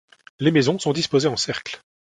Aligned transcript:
Les 0.39 0.49
maisons 0.49 0.79
sont 0.79 0.93
disposées 0.93 1.27
en 1.27 1.37
cercle. 1.37 1.79